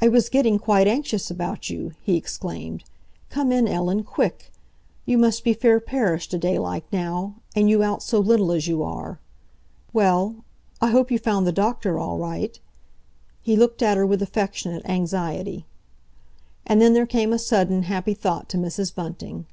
"I 0.00 0.06
was 0.06 0.28
getting 0.28 0.60
quite 0.60 0.86
anxious 0.86 1.28
about 1.28 1.68
you," 1.68 1.94
he 2.00 2.14
exclaimed. 2.14 2.84
"Come 3.28 3.50
in, 3.50 3.66
Ellen, 3.66 4.04
quick! 4.04 4.52
You 5.04 5.18
must 5.18 5.42
be 5.42 5.52
fair 5.52 5.80
perished 5.80 6.32
a 6.32 6.38
day 6.38 6.60
like 6.60 6.84
now—and 6.92 7.68
you 7.68 7.82
out 7.82 8.04
so 8.04 8.20
little 8.20 8.52
as 8.52 8.68
you 8.68 8.84
are. 8.84 9.18
Well? 9.92 10.44
I 10.80 10.90
hope 10.90 11.10
you 11.10 11.18
found 11.18 11.44
the 11.44 11.50
doctor 11.50 11.98
all 11.98 12.18
right?" 12.18 12.56
He 13.40 13.56
looked 13.56 13.82
at 13.82 13.96
her 13.96 14.06
with 14.06 14.22
affectionate 14.22 14.88
anxiety. 14.88 15.66
And 16.64 16.80
then 16.80 16.92
there 16.94 17.04
came 17.04 17.32
a 17.32 17.36
sudden, 17.40 17.82
happy 17.82 18.14
thought 18.14 18.48
to 18.50 18.58
Mrs. 18.58 18.94
Bunting. 18.94 19.46